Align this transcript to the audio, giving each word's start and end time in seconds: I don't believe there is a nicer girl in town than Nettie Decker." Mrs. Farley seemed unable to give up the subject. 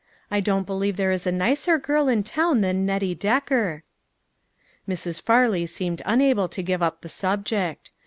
I 0.31 0.39
don't 0.39 0.65
believe 0.65 0.97
there 0.97 1.11
is 1.11 1.27
a 1.27 1.31
nicer 1.31 1.77
girl 1.77 2.07
in 2.07 2.23
town 2.23 2.61
than 2.61 2.87
Nettie 2.87 3.13
Decker." 3.13 3.83
Mrs. 4.89 5.21
Farley 5.21 5.67
seemed 5.67 6.01
unable 6.05 6.47
to 6.47 6.63
give 6.63 6.81
up 6.81 7.01
the 7.01 7.07
subject. 7.07 7.91